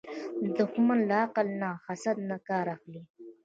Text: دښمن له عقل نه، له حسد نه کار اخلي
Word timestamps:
دښمن 0.57 0.99
له 1.09 1.15
عقل 1.23 1.47
نه، 1.61 1.69
له 1.73 1.79
حسد 1.85 2.17
نه 2.29 2.37
کار 2.47 2.65
اخلي 2.75 3.01